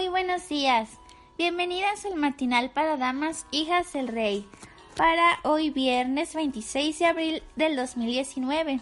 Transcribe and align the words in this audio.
Muy 0.00 0.08
buenos 0.08 0.48
días. 0.48 0.88
Bienvenidas 1.36 2.06
al 2.06 2.16
matinal 2.16 2.70
para 2.70 2.96
damas, 2.96 3.46
hijas 3.50 3.92
del 3.92 4.08
rey, 4.08 4.48
para 4.96 5.38
hoy 5.42 5.68
viernes 5.68 6.34
26 6.34 6.98
de 6.98 7.04
abril 7.04 7.42
del 7.54 7.76
2019. 7.76 8.80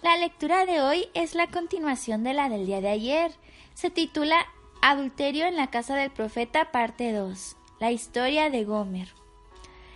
La 0.00 0.16
lectura 0.16 0.64
de 0.64 0.80
hoy 0.80 1.08
es 1.14 1.34
la 1.34 1.48
continuación 1.48 2.22
de 2.22 2.34
la 2.34 2.48
del 2.48 2.66
día 2.66 2.80
de 2.80 2.88
ayer. 2.88 3.32
Se 3.74 3.90
titula 3.90 4.46
Adulterio 4.80 5.44
en 5.44 5.56
la 5.56 5.70
casa 5.70 5.96
del 5.96 6.12
profeta, 6.12 6.70
parte 6.70 7.12
2. 7.12 7.56
La 7.80 7.90
historia 7.90 8.48
de 8.48 8.62
Gomer. 8.62 9.08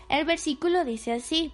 El 0.09 0.25
versículo 0.25 0.85
dice 0.85 1.13
así: 1.13 1.53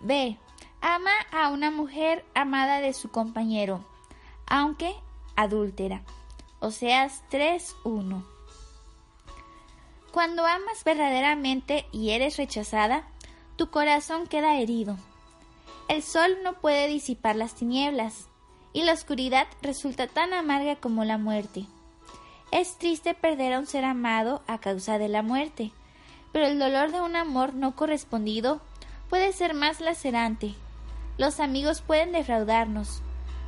Ve, 0.00 0.36
ama 0.80 1.12
a 1.30 1.50
una 1.50 1.70
mujer 1.70 2.24
amada 2.34 2.80
de 2.80 2.92
su 2.92 3.08
compañero, 3.12 3.84
aunque 4.48 4.96
adúltera. 5.36 6.02
Oseas 6.62 7.22
3:1. 7.30 8.22
Cuando 10.12 10.44
amas 10.44 10.84
verdaderamente 10.84 11.86
y 11.90 12.10
eres 12.10 12.36
rechazada, 12.36 13.08
tu 13.56 13.70
corazón 13.70 14.26
queda 14.26 14.58
herido. 14.58 14.98
El 15.88 16.02
sol 16.02 16.36
no 16.44 16.60
puede 16.60 16.86
disipar 16.86 17.34
las 17.34 17.54
tinieblas, 17.54 18.26
y 18.74 18.82
la 18.82 18.92
oscuridad 18.92 19.46
resulta 19.62 20.06
tan 20.06 20.34
amarga 20.34 20.76
como 20.76 21.04
la 21.04 21.16
muerte. 21.16 21.64
Es 22.52 22.76
triste 22.76 23.14
perder 23.14 23.54
a 23.54 23.58
un 23.58 23.66
ser 23.66 23.86
amado 23.86 24.42
a 24.46 24.58
causa 24.58 24.98
de 24.98 25.08
la 25.08 25.22
muerte, 25.22 25.72
pero 26.30 26.46
el 26.46 26.58
dolor 26.58 26.92
de 26.92 27.00
un 27.00 27.16
amor 27.16 27.54
no 27.54 27.74
correspondido 27.74 28.60
puede 29.08 29.32
ser 29.32 29.54
más 29.54 29.80
lacerante. 29.80 30.54
Los 31.16 31.40
amigos 31.40 31.80
pueden 31.80 32.12
defraudarnos, 32.12 33.00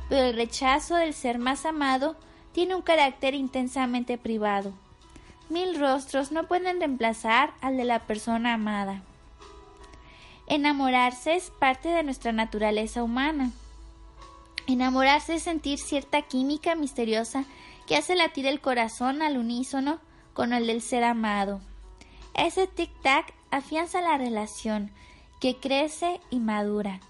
pero 0.09 0.23
el 0.23 0.35
rechazo 0.35 0.95
del 0.95 1.13
ser 1.13 1.37
más 1.37 1.65
amado 1.67 2.15
tiene 2.53 2.75
un 2.75 2.81
carácter 2.81 3.33
intensamente 3.33 4.17
privado. 4.17 4.71
Mil 5.49 5.79
rostros 5.79 6.31
no 6.31 6.47
pueden 6.47 6.79
reemplazar 6.79 7.53
al 7.61 7.77
de 7.77 7.83
la 7.83 7.99
persona 7.99 8.53
amada. 8.53 9.01
Enamorarse 10.47 11.35
es 11.35 11.51
parte 11.51 11.89
de 11.89 12.03
nuestra 12.03 12.31
naturaleza 12.31 13.03
humana. 13.03 13.51
Enamorarse 14.67 15.35
es 15.35 15.43
sentir 15.43 15.79
cierta 15.79 16.21
química 16.21 16.75
misteriosa 16.75 17.45
que 17.87 17.97
hace 17.97 18.15
latir 18.15 18.45
el 18.45 18.61
corazón 18.61 19.21
al 19.21 19.37
unísono 19.37 19.99
con 20.33 20.53
el 20.53 20.67
del 20.67 20.81
ser 20.81 21.03
amado. 21.03 21.61
Ese 22.33 22.67
tic-tac 22.67 23.33
afianza 23.51 24.01
la 24.01 24.17
relación, 24.17 24.91
que 25.39 25.57
crece 25.57 26.19
y 26.29 26.39
madura. 26.39 27.01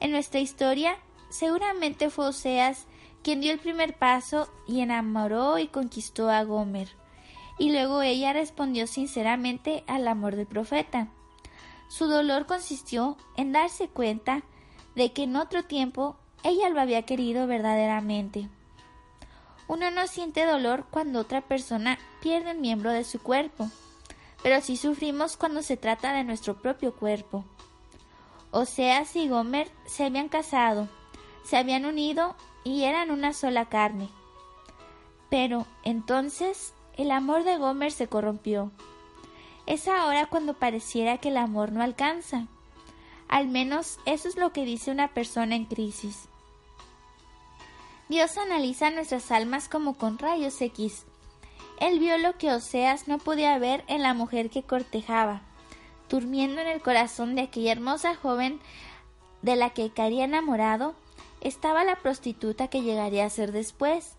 En 0.00 0.10
nuestra 0.10 0.40
historia, 0.40 0.96
seguramente 1.28 2.10
fue 2.10 2.28
Oseas 2.28 2.86
quien 3.22 3.40
dio 3.40 3.52
el 3.52 3.58
primer 3.58 3.96
paso 3.96 4.50
y 4.66 4.80
enamoró 4.80 5.58
y 5.58 5.68
conquistó 5.68 6.30
a 6.30 6.42
Gomer, 6.44 6.88
y 7.58 7.72
luego 7.72 8.02
ella 8.02 8.32
respondió 8.32 8.86
sinceramente 8.86 9.84
al 9.86 10.08
amor 10.08 10.36
del 10.36 10.46
profeta. 10.46 11.08
Su 11.88 12.06
dolor 12.06 12.46
consistió 12.46 13.16
en 13.36 13.52
darse 13.52 13.88
cuenta 13.88 14.42
de 14.94 15.12
que 15.12 15.24
en 15.24 15.36
otro 15.36 15.64
tiempo 15.64 16.16
ella 16.42 16.68
lo 16.70 16.80
había 16.80 17.02
querido 17.02 17.46
verdaderamente. 17.46 18.48
Uno 19.68 19.90
no 19.90 20.06
siente 20.06 20.46
dolor 20.46 20.86
cuando 20.90 21.20
otra 21.20 21.42
persona 21.42 21.98
pierde 22.22 22.52
un 22.52 22.60
miembro 22.60 22.90
de 22.90 23.04
su 23.04 23.20
cuerpo, 23.20 23.70
pero 24.42 24.60
sí 24.60 24.76
sufrimos 24.76 25.36
cuando 25.36 25.62
se 25.62 25.76
trata 25.76 26.12
de 26.12 26.24
nuestro 26.24 26.60
propio 26.60 26.94
cuerpo. 26.94 27.44
Oseas 28.50 29.14
y 29.14 29.28
Gomer 29.28 29.70
se 29.86 30.04
habían 30.04 30.28
casado, 30.28 30.88
se 31.44 31.56
habían 31.56 31.84
unido 31.84 32.34
y 32.64 32.84
eran 32.84 33.10
una 33.10 33.32
sola 33.32 33.66
carne. 33.66 34.08
Pero 35.28 35.66
entonces 35.82 36.74
el 36.96 37.10
amor 37.10 37.44
de 37.44 37.56
Gomer 37.56 37.92
se 37.92 38.08
corrompió. 38.08 38.72
Es 39.66 39.88
ahora 39.88 40.26
cuando 40.26 40.54
pareciera 40.54 41.18
que 41.18 41.28
el 41.28 41.36
amor 41.36 41.72
no 41.72 41.82
alcanza. 41.82 42.46
Al 43.28 43.46
menos 43.46 43.98
eso 44.06 44.28
es 44.28 44.36
lo 44.36 44.52
que 44.52 44.64
dice 44.64 44.90
una 44.90 45.08
persona 45.14 45.54
en 45.54 45.64
crisis. 45.64 46.28
Dios 48.08 48.36
analiza 48.38 48.90
nuestras 48.90 49.30
almas 49.30 49.68
como 49.68 49.94
con 49.94 50.18
rayos 50.18 50.60
X. 50.60 51.04
Él 51.78 52.00
vio 52.00 52.18
lo 52.18 52.36
que 52.36 52.52
Oseas 52.52 53.06
no 53.06 53.18
podía 53.18 53.56
ver 53.58 53.84
en 53.86 54.02
la 54.02 54.14
mujer 54.14 54.50
que 54.50 54.64
cortejaba, 54.64 55.42
durmiendo 56.08 56.60
en 56.60 56.66
el 56.66 56.82
corazón 56.82 57.36
de 57.36 57.42
aquella 57.42 57.70
hermosa 57.70 58.16
joven 58.16 58.60
de 59.42 59.54
la 59.54 59.70
que 59.70 59.90
caería 59.90 60.24
enamorado 60.24 60.96
estaba 61.40 61.84
la 61.84 61.96
prostituta 61.96 62.68
que 62.68 62.82
llegaría 62.82 63.24
a 63.24 63.30
ser 63.30 63.52
después. 63.52 64.16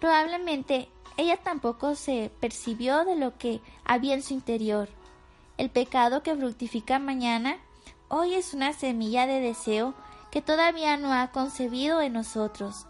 Probablemente 0.00 0.88
ella 1.16 1.38
tampoco 1.38 1.94
se 1.94 2.30
percibió 2.40 3.04
de 3.04 3.16
lo 3.16 3.38
que 3.38 3.60
había 3.84 4.14
en 4.14 4.22
su 4.22 4.34
interior. 4.34 4.88
El 5.56 5.70
pecado 5.70 6.22
que 6.22 6.36
fructifica 6.36 6.98
mañana 6.98 7.58
hoy 8.08 8.34
es 8.34 8.54
una 8.54 8.72
semilla 8.72 9.26
de 9.26 9.40
deseo 9.40 9.94
que 10.30 10.42
todavía 10.42 10.96
no 10.96 11.12
ha 11.12 11.30
concebido 11.32 12.02
en 12.02 12.12
nosotros, 12.12 12.86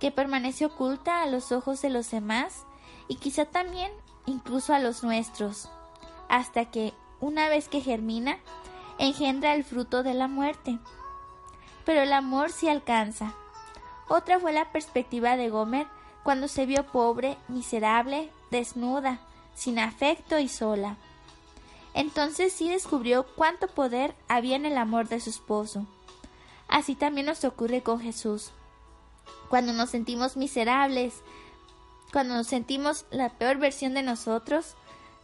que 0.00 0.10
permanece 0.10 0.66
oculta 0.66 1.22
a 1.22 1.26
los 1.26 1.52
ojos 1.52 1.80
de 1.80 1.90
los 1.90 2.10
demás 2.10 2.64
y 3.06 3.16
quizá 3.16 3.44
también 3.44 3.92
incluso 4.26 4.74
a 4.74 4.80
los 4.80 5.02
nuestros, 5.02 5.68
hasta 6.28 6.66
que, 6.66 6.92
una 7.20 7.48
vez 7.48 7.68
que 7.68 7.80
germina, 7.80 8.38
engendra 8.98 9.54
el 9.54 9.64
fruto 9.64 10.02
de 10.02 10.14
la 10.14 10.28
muerte 10.28 10.78
pero 11.88 12.02
el 12.02 12.12
amor 12.12 12.52
sí 12.52 12.68
alcanza. 12.68 13.32
Otra 14.08 14.38
fue 14.38 14.52
la 14.52 14.70
perspectiva 14.72 15.38
de 15.38 15.48
Gomer 15.48 15.86
cuando 16.22 16.46
se 16.46 16.66
vio 16.66 16.84
pobre, 16.84 17.38
miserable, 17.48 18.30
desnuda, 18.50 19.20
sin 19.54 19.78
afecto 19.78 20.38
y 20.38 20.48
sola. 20.48 20.98
Entonces 21.94 22.52
sí 22.52 22.68
descubrió 22.68 23.24
cuánto 23.36 23.68
poder 23.68 24.14
había 24.28 24.56
en 24.56 24.66
el 24.66 24.76
amor 24.76 25.08
de 25.08 25.18
su 25.18 25.30
esposo. 25.30 25.86
Así 26.68 26.94
también 26.94 27.24
nos 27.24 27.42
ocurre 27.44 27.82
con 27.82 28.00
Jesús. 28.00 28.50
Cuando 29.48 29.72
nos 29.72 29.88
sentimos 29.88 30.36
miserables, 30.36 31.14
cuando 32.12 32.34
nos 32.34 32.48
sentimos 32.48 33.06
la 33.10 33.30
peor 33.30 33.56
versión 33.56 33.94
de 33.94 34.02
nosotros, 34.02 34.74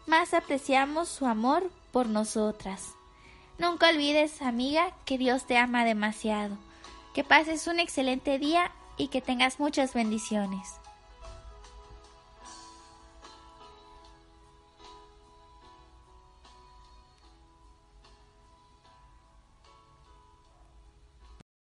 más 0.07 0.33
apreciamos 0.33 1.11
su 1.11 1.27
amor 1.27 1.71
por 1.93 2.07
nosotras. 2.07 2.95
Nunca 3.59 3.89
olvides, 3.89 4.43
amiga, 4.43 4.93
que 5.05 5.17
Dios 5.17 5.47
te 5.47 5.57
ama 5.57 5.85
demasiado. 5.85 6.59
Que 7.15 7.23
pases 7.23 7.67
un 7.67 7.79
excelente 7.79 8.39
día 8.39 8.73
y 8.97 9.09
que 9.09 9.21
tengas 9.21 9.61
muchas 9.61 9.95
bendiciones. 9.95 10.81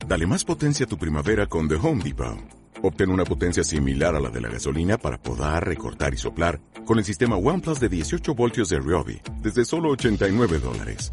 Dale 0.07 0.27
más 0.27 0.45
potencia 0.45 0.85
a 0.85 0.89
tu 0.89 0.99
primavera 0.99 1.47
con 1.47 1.69
The 1.69 1.77
Home 1.77 2.03
Depot. 2.03 2.37
Obtén 2.83 3.11
una 3.11 3.25
potencia 3.25 3.63
similar 3.63 4.15
a 4.15 4.21
la 4.21 4.29
de 4.29 4.41
la 4.41 4.49
gasolina 4.49 4.99
para 4.99 5.17
podar, 5.17 5.67
recortar 5.67 6.13
y 6.13 6.17
soplar 6.17 6.61
con 6.85 6.99
el 6.99 7.05
sistema 7.05 7.37
OnePlus 7.37 7.79
de 7.79 7.89
18 7.89 8.35
voltios 8.35 8.69
de 8.71 8.81
Ryobi 8.81 9.21
desde 9.41 9.65
solo 9.65 9.91
89 9.91 10.59
dólares. 10.59 11.13